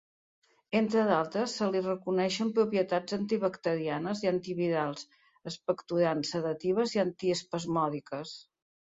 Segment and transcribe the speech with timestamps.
[0.77, 5.03] Entre d'altres se li reconeixen propietats antibacterianes i antivirals,
[5.51, 8.33] expectorants, sedatives i antiespasmòdiques.